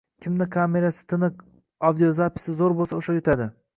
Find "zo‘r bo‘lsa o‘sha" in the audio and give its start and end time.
2.63-3.17